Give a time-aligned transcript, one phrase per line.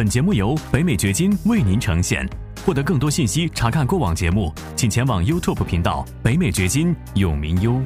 [0.00, 2.26] 本节目由北美掘金为您呈现。
[2.64, 7.78] 获得更多信息，查看过往节目，请前往 YouTube 频道“北美掘金”永明优。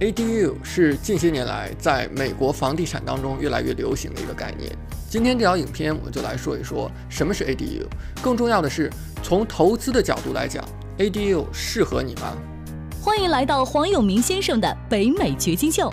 [0.00, 4.74] ADU 是近些年来在美国房地产当中越来越流行的一个概念。
[5.10, 7.84] 今天这条影片，我们就来说一说什么是 ADU。
[8.22, 8.90] 更重要的是，
[9.22, 10.64] 从投资的角度来讲
[10.96, 12.38] ，ADU 适合你吗？
[13.02, 15.92] 欢迎来到黄永明先生的北美掘金秀。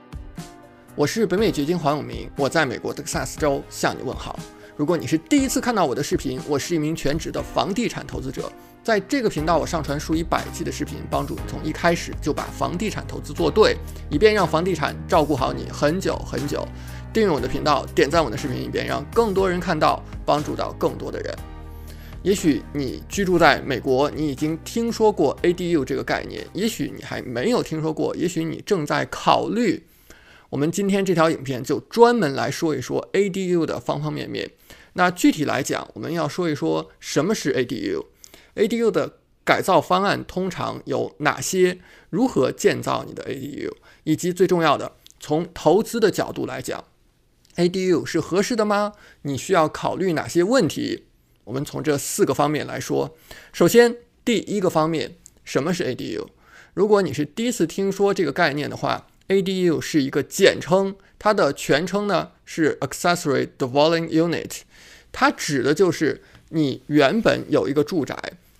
[0.93, 4.37] 我是北美掘金黄永明，我在美国德克萨斯州向你问好。
[4.75, 8.51] 如果你是第一次看到我的视频，我是一名全职的房地产投资者，
[8.83, 13.77] 在这个频道我上传数以百计的视频，帮助你从一开始就把房地产投资做对，
[14.09, 16.67] 以便让房地产照顾好你很久很久。
[17.13, 21.33] 订阅我的频道，点赞我的视频，以便让更多人看到，帮助到更多的人。
[22.21, 29.81] 也许你居住在美国，你已经听说过 ADU 这个概念；也许你还没有听说过；也许你正在考虑。
[30.51, 34.51] 我们今天这条影片就专门来说一说 ADU 的方方面面。
[34.93, 43.71] 那具体来讲，我们要说一说什么是 ADU，ADU 的改造方案通常有哪些，如何建造你的 ADU，
[44.03, 46.83] 以及最重要的，从投资的角度来讲
[47.55, 48.91] ，ADU 是合适的吗？
[49.21, 51.05] 你需要考虑哪些问题？
[51.45, 53.15] 我们从这四个方面来说。
[53.53, 55.15] 首先，第一个方面，
[55.45, 56.27] 什么是 ADU？
[56.73, 64.59] 如果你是第一次听说这个概念的话，ADU 是一个简称，它的全称呢是 Accessory Dwelling Unit，
[65.13, 68.15] 它指的就是你原本有一个住宅，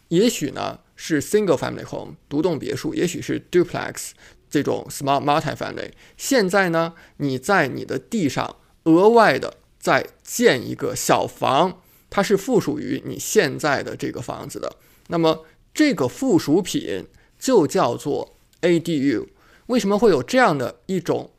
[0.08, 4.11] 也许呢是 Single Family Home 独栋别墅，也许是 Duplex
[4.49, 14.77] 这种 Small Multi-Family，现在呢你在你的地上额外的再建一个小房，它是附属于你现在的这个房子的，
[15.08, 17.05] 那么这个附属品
[17.38, 19.27] 就叫做 ADU。
[19.67, 21.32] 为什么会有这样的一种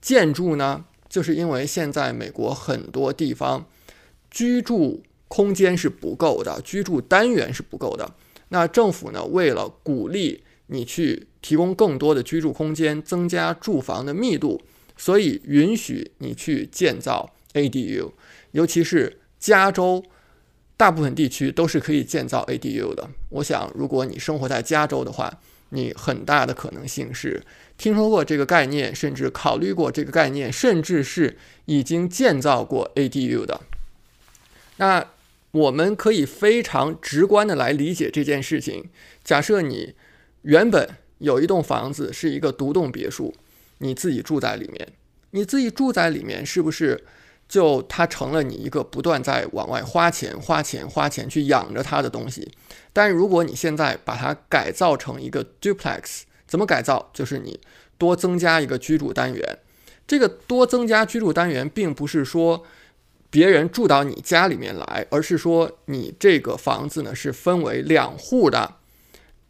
[0.00, 0.84] 建筑呢？
[1.08, 3.66] 就是因为现在美国很多地方
[4.30, 8.14] 居住空间是不够的，居住单元是不够的。
[8.48, 14.60] 那政府呢，为了鼓励你去提供更多的居住空间，增加住房的密度，
[14.96, 18.12] 所以允许你去建造 ADU。
[18.50, 20.04] 尤其是加州，
[20.76, 23.08] 大部分地区都是可以建造 ADU 的。
[23.30, 25.40] 我想，如果你生活在加州的话，
[25.70, 27.42] 你很大的可能性是
[27.76, 33.60] 听说过这个概念，甚至考虑过这个概念，甚至是已经建造过 ADU 的。
[34.76, 35.06] 那
[35.50, 38.90] 我们可以非常直观的来理解这件事情。
[39.24, 39.94] 假设你
[40.42, 40.88] 原本
[41.18, 43.34] 有一栋房子是一个独栋别墅，
[43.78, 44.88] 你自己住在里面，
[45.30, 47.04] 你自己住在里面是不是
[47.48, 52.50] 就它成了你一个不断在往外花钱、花钱、花钱去养着它的东西？
[52.92, 57.10] 但如果你现在把它改造成一个 duplex，怎么改造？
[57.12, 57.60] 就是你
[57.98, 59.58] 多增加一个居住单元。
[60.06, 62.64] 这个多增加居住单元，并不是说
[63.28, 68.76] 别人住到你家里面来，而是说你这个房子呢是分为两户的，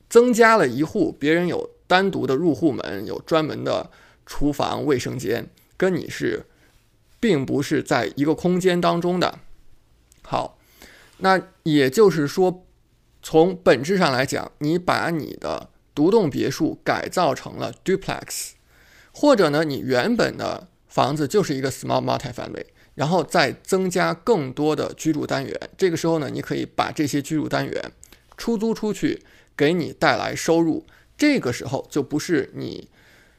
[0.09, 3.91] 增加了一户，别人有单独的入户门，有专门的
[4.25, 5.47] 厨房、卫生间，
[5.77, 6.47] 跟你是
[7.27, 9.41] 并不是在一个空间当中的。
[10.23, 10.57] 好，
[11.19, 12.63] 那也就是说。
[13.23, 18.51] 从本质上来讲，你把你的独栋别墅改造成了 duplex，
[19.11, 25.53] 或者呢，你原本的房子就是一个 small multi-family，然后再增加更多的居住单元。
[25.77, 27.93] 这个时候呢，你可以把这些居住单元
[28.37, 29.25] 出租出去，
[29.57, 30.87] 给你带来收入。
[31.19, 32.89] 这个时候就不是你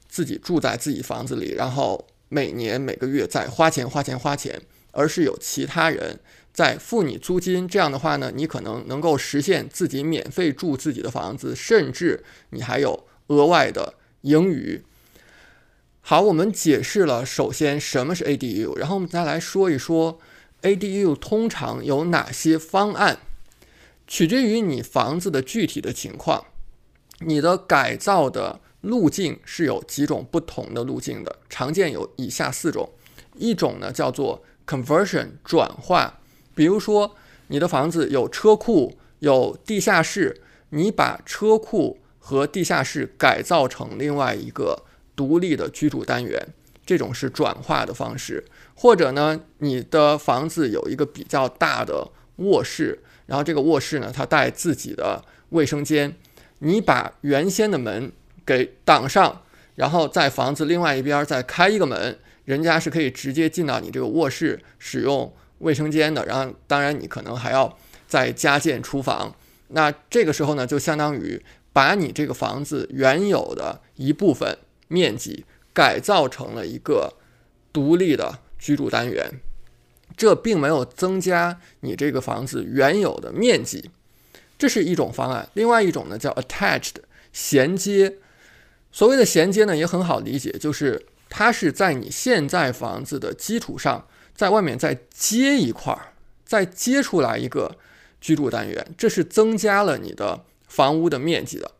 [0.09, 4.61] 自己住在自己房子里，然后每年每个月在花钱花钱花钱，
[4.91, 6.19] 而是有其他人。
[6.51, 14.83] 在付你租金，这样的话呢，你可能能够实现自己免费住自己的房子，甚至你还有额外的盈余。
[16.01, 20.19] 好，我们解释了首先什么是 ADU，然后我们再来说一说
[20.63, 23.19] ADU 通常有哪些方案，
[24.07, 26.45] 取决于你房子的具体的情况，
[27.19, 32.89] 你的改造的路径是有几种不同的路径的，常见有以下四种，
[33.35, 36.19] 一种呢叫做 conversion 转化。
[36.53, 37.15] 比如说，
[37.47, 44.83] 你的房子有车库、有地下室，你把车库和地下室改造成另外一个
[45.15, 46.47] 独立的居住单元，
[46.85, 48.45] 这种是转化的方式。
[48.75, 56.15] 或者呢，你的房子有一个比较大的卧室，然后这个卧室呢，它带自己的卫生间。
[56.59, 58.11] 你把原先的门
[58.47, 59.43] 给挡上，
[59.75, 66.25] 然后在房子另外一边再开一个门，人家是可以直接进到你这个卧室使用卫生间的。
[66.25, 67.77] 然后，当然你可能还要
[68.07, 69.35] 再加建厨房。
[69.67, 74.57] 那这个时候呢，就相当于把你这个房子原有的一部分
[74.87, 77.15] 面积改造成了一个
[77.73, 79.29] 独立的居住单元，
[80.15, 83.91] 这并没有增加你这个房子原有的面积。
[84.57, 86.95] 这是一种方案，另外一种呢叫 attached
[87.33, 88.15] 衔接。
[88.97, 96.13] 所谓的衔接呢也很好理解，就是它是在你现在房子的基础上，在外面再接一块儿，
[96.43, 97.77] 再接出来一个
[98.19, 101.73] 居住单元，这是增加了你的房屋的面积的。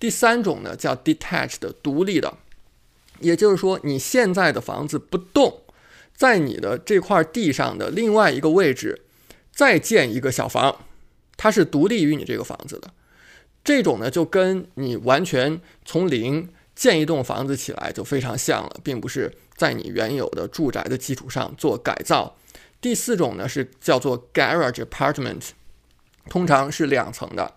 [0.00, 2.38] 第三种呢叫 detached 独立的，
[3.20, 5.60] 也就是说你现在的房子不动，
[6.16, 9.02] 在你的这块地上的另外一个位置
[9.52, 10.84] 再建一个小房。
[11.36, 12.90] 它是独立于你这个房子的，
[13.62, 22.36] 这种呢就跟你完全从零建一栋房子起来就非常像了，并不是在你原有的住宅的基础上做改造。
[22.80, 25.50] 第四种呢是叫做 garage apartment，
[26.28, 27.54] 通常是两层的，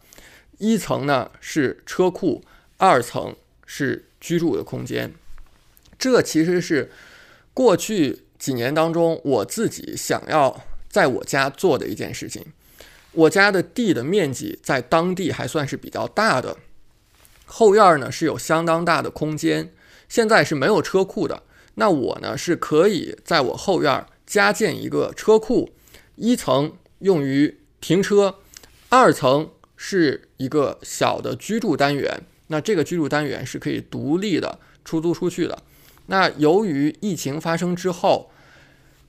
[0.58, 2.44] 一层呢是车库，
[2.78, 3.36] 二层
[3.66, 5.14] 是居住的空间。
[6.00, 6.92] 这其实是
[7.54, 12.46] 过去几年当中我自己想要在我家做的一件事情。
[13.14, 16.56] 我家的地的面积在当地还算是比较大的，
[17.48, 19.74] 后院呢是有相当大的空间，
[20.08, 21.42] 现在是没有车库的。
[21.76, 25.72] 那我呢是可以在我后院加建一个车库，
[26.16, 28.36] 一层用于停车，
[28.90, 32.22] 二层是一个小的居住单元。
[32.48, 35.64] 那这个居住单元是可以独立的出租出去的。
[36.08, 38.32] 那由于疫情发生之后，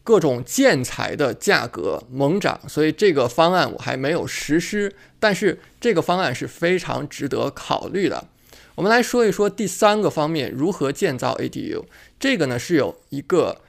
[0.08, 4.90] 各种建材的价格猛涨，所以这个方案我还没有实施。
[5.20, 8.26] 但是这个方案是非常值得考虑的。
[8.74, 11.84] 我们来说一说第三个方面，如何建造 ADU。
[12.18, 13.60] 这个呢是有一个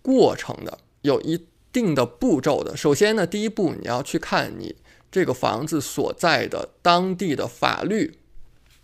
[0.00, 2.76] 过程的，有一定的步骤的。
[2.76, 4.76] 首先呢，第一步你要去看你
[5.10, 8.14] 这个房子所在的当地的法律，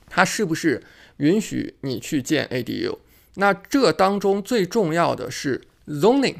[0.08, 0.82] 它是不是
[1.18, 2.98] 允许你去建 ADU。
[3.36, 6.38] 那这当中最重要的是 zoning。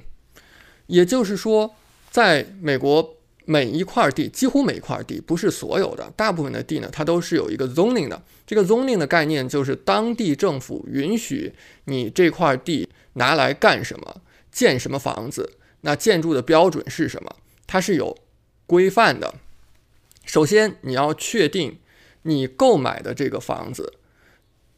[0.87, 1.75] 也就是说，
[2.11, 8.23] 在美国每一块地，几乎每一块地，不是所有的，大部分的地呢，它都是有一个 zoning 的。
[8.47, 11.53] 这个 zoning 的概念就是当地政府允许
[11.85, 15.53] 你这块地拿来干什么，建什么房子，
[15.83, 17.37] 那建筑的标准是什么，
[17.67, 18.17] 它是有
[18.67, 19.35] 规范的。
[20.25, 21.79] 首先，你要确定
[22.23, 23.95] 你购买的这个房子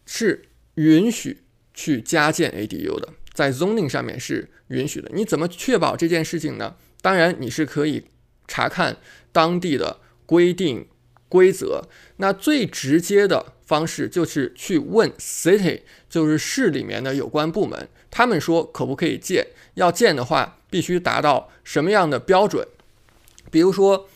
[0.04, 1.42] 是允许
[1.72, 3.10] 去加建 ADU 的。
[3.36, 6.74] 在 zoning 上面是允许的，你怎么确保这件事情呢？
[7.02, 8.06] 当然，你是可以
[8.48, 8.96] 查看
[9.30, 10.88] 当地的规定
[11.28, 11.82] 规则。
[12.16, 19.46] 那最直接的方式就是去问 city，就是市里面的有关部门，他们说可不可以建？
[19.74, 22.66] 要建的话，必须达到什么样的标准？
[23.50, 24.08] 比如说，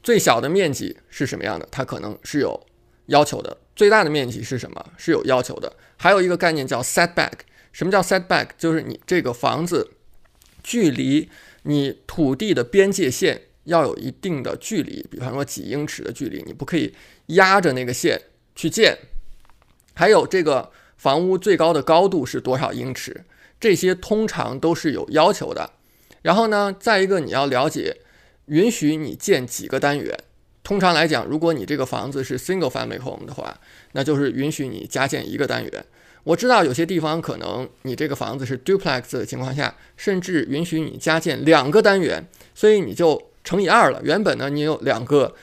[0.00, 1.66] 最小的面积是什么样的？
[1.72, 2.64] 它可能是有
[3.06, 3.56] 要求的。
[3.74, 4.92] 最大的面积是什么？
[4.96, 5.74] 是有要求的。
[5.96, 7.32] 还有一个概念叫 setback。
[7.72, 8.48] 什么叫 setback？
[8.58, 9.92] 就是你这个房子
[10.62, 11.28] 距离
[11.62, 16.94] 你土地的边界线要有一定的距离，比方说几英尺的距离，你不可以
[17.26, 18.20] 压着那个线
[18.54, 18.98] 去建。
[19.94, 23.24] 还有这个房屋最高的高度是多少英尺？
[23.60, 25.72] 这些通常都是有要求的。
[26.22, 27.98] 然后呢，再一个你要了解
[28.46, 30.18] 允许你建几个单元。
[30.62, 33.58] 通常来讲，如果你这个房子是 single family home 的话，
[33.92, 35.84] 那就是允许你加建一个单元。
[36.22, 44.00] 我知道有些地方可能你这个房子是 duplex 的情况下，甚至允许你加建两个单元，所以你就乘以二了。
[44.04, 45.34] 原本呢你有两个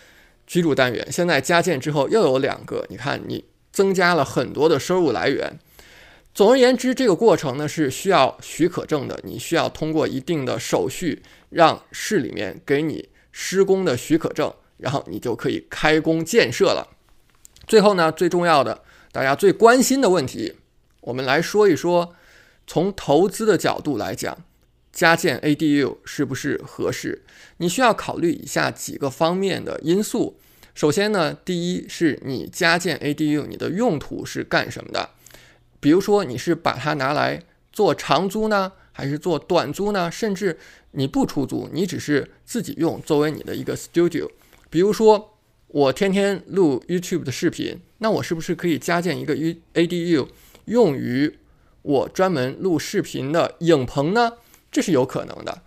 [0.45, 5.59] 居住单元，现在加建之后又有两个，你看你增加了很多的收入来源。
[6.33, 16.87] 总而言之，这个过程呢是需要许可证的，你需要通过一定的手续，让市里面给你施工的许可证，然后你就可以开工建设了。
[17.65, 20.53] 最后呢，最重要的，大家最关心的问题。
[21.07, 22.13] 我们来说一说，
[22.65, 24.43] 从投资的角度来讲，
[24.91, 27.23] 加建 ADU 是不是合适？
[27.57, 30.37] 你需要考虑以下几个方面的因素。
[30.75, 35.11] 首先呢，第一是你加建 ADU，你的用途是干什么的？
[35.79, 40.11] 比如说，你是把它拿来做长租呢，还是做短租呢？
[40.11, 40.59] 甚至
[40.91, 44.29] 你不出租，你只是自己用，作为你的一个 studio。
[44.69, 45.37] 比如说，
[45.67, 50.27] 我天天录 YouTube 的视频，那我是不是可以加建一个 U ADU？
[50.67, 51.37] 用于
[51.81, 54.33] 我专门录视频的影棚呢，
[54.71, 55.63] 这是有可能的。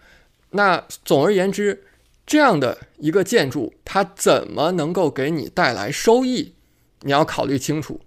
[0.50, 1.84] 那总而言之，
[2.26, 6.54] 这样的一个建筑，它怎么能够给你带来收益？
[7.00, 8.00] 你要考虑清楚，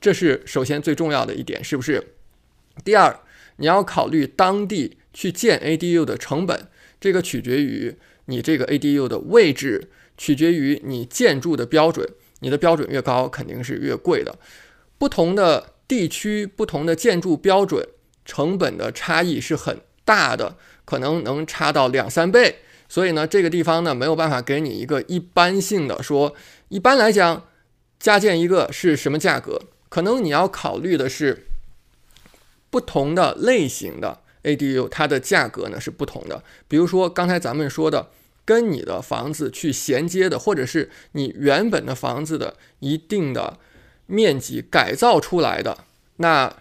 [0.00, 2.14] 这是首先最重要的一点，是不是？
[2.84, 3.18] 第二，
[3.56, 6.68] 你要考虑当地去建 ADU 的成本，
[7.00, 12.08] 这个取决于你这个 ADU 的位置，取决于你建筑的标准。
[12.40, 14.38] 你的标准越高，肯定是越贵的。
[14.98, 17.86] 不同的地区、不同的建筑标准，
[18.24, 22.60] 成本的差异是很大的，可能能差到两三倍。
[22.88, 26.34] 所以呢，这个地方呢没有办法给你一个一般性的说，
[26.68, 27.44] 一般来讲，
[27.98, 29.60] 加建一个是什么价格？
[29.88, 31.46] 可能你要考虑的是
[32.70, 36.42] 不同的类型的 ADU，它的价格呢是不同的。
[36.68, 38.10] 比如说刚才咱们说的，
[38.44, 43.58] 跟你的房子去衔接的，或者是你原本的房子的一定的
[44.06, 45.78] 面积改造出来的，
[46.16, 46.54] 那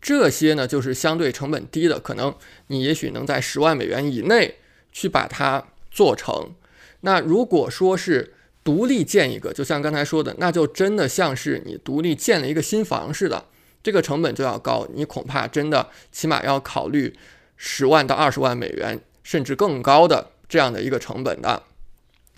[0.00, 2.34] 这些呢就是相对成本低的，可能
[2.68, 4.56] 你也许能在十万美元以内。
[4.98, 6.54] 去把它做成。
[7.00, 8.32] 那如果说是
[8.64, 13.44] 独立建一个，就像刚才说的，那就真的像是你独立建了一个新房似的，
[13.82, 17.14] 这个成本就要高，你恐怕真的起码要考虑
[17.58, 21.62] 十万到二十万美元，甚至更高的这样的一个成本的。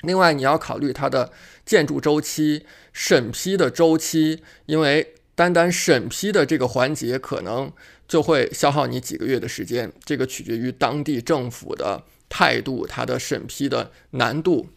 [0.02, 1.32] 另外，你要考虑它的
[1.64, 7.72] 建筑周期、审批的周期，因为单单审批的这个环节可能
[8.06, 12.04] 就会消耗你几个月的时间，这个取决于当地政府的。
[12.30, 14.68] 态度，它的审批的难度。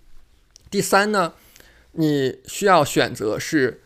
[0.69, 1.33] 第三呢，
[1.91, 3.81] 你需要选择是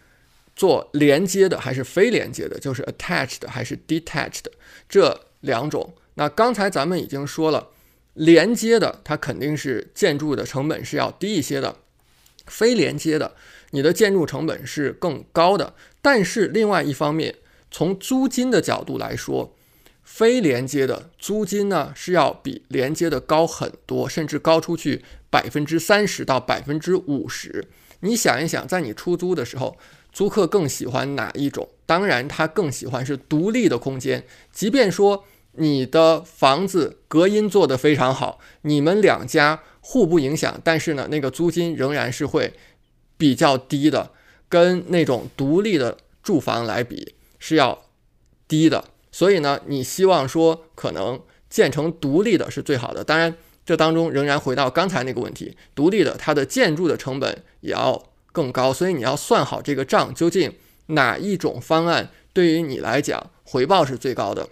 [0.55, 4.43] 做连接的还是非连接的，就是 attached 还是 detached
[4.87, 5.95] 这两种。
[6.13, 7.69] 那刚才咱们已经说了，
[8.15, 11.77] 连接的它肯定是建筑的成本是要低一些的，
[12.47, 13.35] 非连接的
[13.71, 15.73] 你的建筑成本是更高的。
[16.01, 17.35] 但是另外一方面，
[17.69, 19.53] 从租金的角度来说，
[20.03, 27.67] 非连接的租金呢是要比连接的高很多，甚至高出去百分之三十到百分之五十。
[28.01, 29.77] 你想一想，在你出租的时候，
[30.13, 31.67] 租客更喜欢哪一种？
[31.85, 34.23] 当然，他更喜欢是独立的空间。
[34.53, 35.25] 即便说
[35.57, 42.53] 你的房子隔音做得非常好，你们两家互不影响，但是呢，那个租金仍然是会
[43.17, 44.11] 比较低的，
[44.49, 47.85] 跟那种独立的住房来比是要
[48.47, 48.85] 低的。
[49.11, 53.03] 所以呢，你希望说可能建成独立的是最好的。
[53.03, 53.35] 当然，
[53.65, 58.73] 这当中仍然回到刚才那个问题，独立的它的建筑的成本也要更高。
[58.73, 60.53] 所以你要算好这个账，究竟
[60.87, 64.49] 哪一种方案对于你来讲回报是最高的。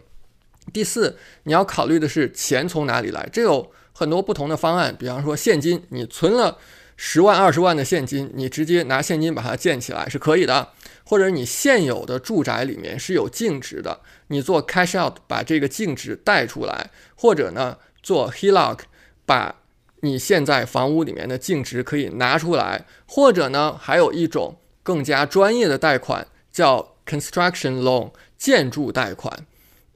[0.73, 4.95] 第四，你要考虑的是钱从哪里来，这有很多不同的方案。
[4.97, 6.57] 比方说现金，你存了
[6.97, 10.69] 十万、二十万的现金，你直接拿现金把它建起来是可以的。
[11.05, 18.79] 或者你现有的住宅里面是有净值的，你做 cash out 把这个净值带出来，或者呢做 HELOC
[19.25, 19.55] 把
[19.99, 29.45] 你现在房屋里面的净值可以拿出来，或者呢还有一种更加专业的贷款叫 construction loan 建筑贷款，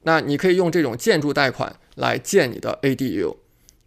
[0.07, 3.35] 那你可以用这种建筑贷款来建你的 ADU，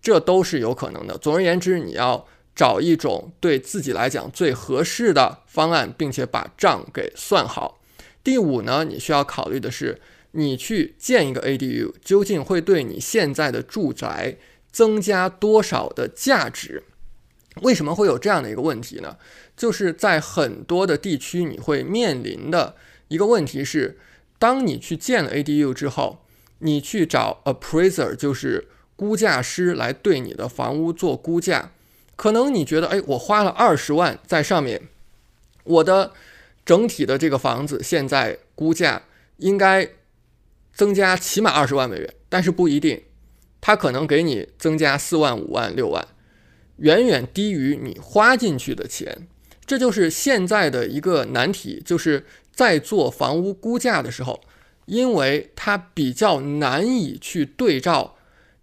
[0.02, 1.16] 这都是有可能的。
[1.16, 2.28] 总而言之，你要。
[2.52, 7.80] 找一种对自己来讲最合适的方案，并且把账给算好。
[8.22, 9.98] 第五呢，你需要考虑的是，
[10.32, 14.36] 你去建一个 ADU，究竟会对你现在的住宅
[14.70, 16.82] 增加多少的价值？
[17.62, 19.16] 为什么会有这样的一个问题呢？
[19.56, 22.74] 就是在很多的地区，你会面临的
[23.08, 23.98] 一个问题是，
[24.40, 26.24] 当你去建了 ADU 之后，
[26.60, 28.66] 你去找 appraiser，就是
[28.96, 31.72] 估价师来对你的房屋做估价。
[32.16, 34.88] 可能你觉得，哎，我花了二十万在上面，
[35.64, 36.12] 我的
[36.64, 39.02] 整体的这个房子现在估价
[39.36, 39.90] 应该
[40.72, 43.02] 增加起码二十万美元，但是不一定，
[43.60, 46.08] 它可能给你增加四万、五万、六万，
[46.78, 49.28] 远远低于你花进去的钱。
[49.66, 52.26] 这就是现在的一个难题，就是
[52.60, 54.42] 在做房屋估价的时候，
[54.84, 58.16] 因为它比较难以去对照。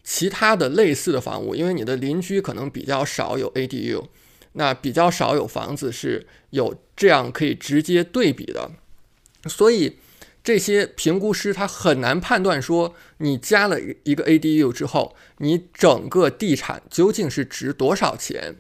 [0.04, 4.06] 其他的类似的房屋，因为你的邻居可能比较少有 ADU，
[4.54, 8.72] 那比较少有房子是有这样可以直接对比的，
[9.50, 9.98] 所以
[10.42, 18.56] 这些评估师他很难判断说你加了一个 ADU 之后，你整个地产究竟是值多少钱。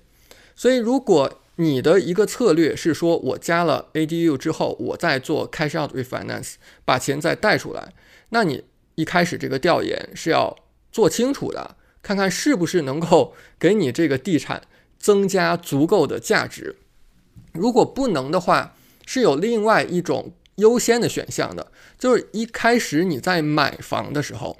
[0.53, 7.93] 所以如果你的一个策略是说我加了 ADU 之后，我再做 cash out refinance，把钱再贷出来，
[8.29, 8.63] 那你
[8.95, 10.57] 一开始这个调研是要。
[10.89, 14.63] 做清楚的，看看是不是能够给你这个地产
[14.97, 16.77] 增加足够的价值。
[17.51, 24.57] 如果不能的话，是有另外一种优先的选项的，就是一开始你在买房的时候，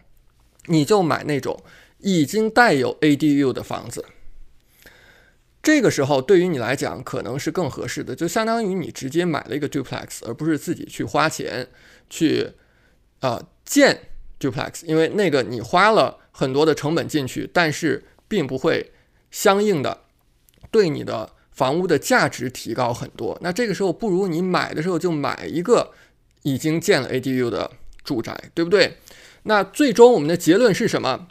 [0.66, 1.60] 你就买那种
[2.00, 4.06] 已经带有 ADU 的房子。
[5.68, 11.68] 这个时候对于你来讲可能是更合适的，就相当于你直接买了一个 duplex，而不是自己去花钱
[12.10, 12.52] 去
[13.20, 14.04] 啊建
[14.40, 18.94] duplex，因为那个你花了很多的成本进去，但是并不会
[19.30, 20.06] 相应的
[20.72, 23.38] 对你的房屋的价值提高很多。
[23.42, 25.92] 那这个时候不如你买的时候就买一个
[26.44, 27.70] 已经建了 ADU 的
[28.06, 28.96] 住宅，对不对？
[29.44, 31.28] 那最终我们的结论是什么？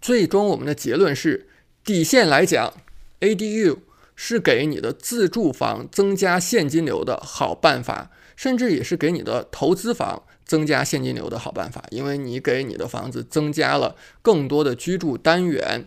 [0.00, 1.50] 最终我们的结论是，
[1.84, 2.72] 底线来讲
[3.20, 3.78] ，ADU
[4.14, 15.86] 是给你的自住房增加现金流的好办法，甚至也是给你的投资房增加现金流的好办法，因为你给你的房子增加了更多的居住单元，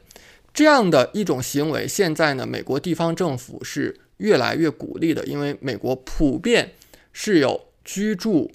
[0.53, 6.73] 这样的一种行为，现在呢，美国地方政府是越来越鼓励的，因为美国普遍
[7.11, 8.51] 是有居住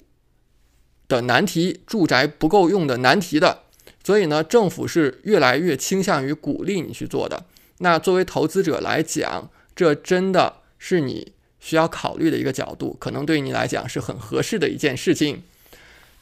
[1.07, 3.63] 的难题，住宅不够用的难题的。
[4.03, 7.45] 所以呢，政府是越来越倾向于鼓励你去做的。
[7.79, 15.43] 那作为投资者来讲，这真的是你需要考虑的一个角度，可能对你来讲是很合适的一件事情。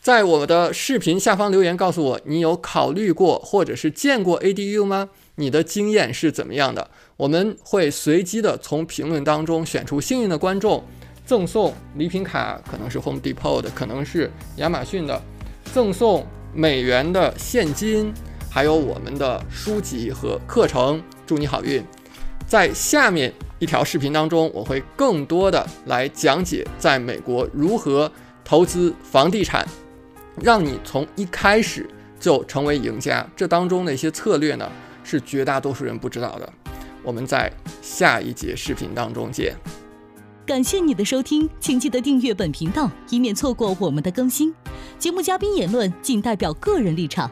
[0.01, 5.09] 在我的视频下方留言告诉我，你有考虑过或者是见过 ADU 吗？
[5.35, 6.89] 你的经验是怎么样的？
[7.17, 10.83] 我们会随机的从评论当中选出幸运的观众，
[11.25, 15.21] 赠送礼品卡，可能是 Home Depot 的，可能是亚马逊的，
[15.73, 16.25] 赠送。
[16.57, 18.13] 美元的现金，
[18.49, 21.83] 还有我们的书籍和课程，祝你好运！
[22.47, 28.11] 在下面一条视频当中，我会更多的来讲解在美国如何
[28.43, 29.67] 投资房地产，
[30.41, 31.89] 让你从一开始
[32.19, 33.25] 就成为赢家。
[33.35, 34.71] 这当中的一些策略呢，
[35.03, 36.53] 是绝大多数人不知道的。
[37.01, 37.51] 我们在
[37.81, 39.55] 下一节视频当中见。
[40.45, 44.53] 感谢你的收听，请记得订阅本频道，以免错过我们的更新。
[44.99, 47.31] 节目嘉宾言论仅代表个人立场。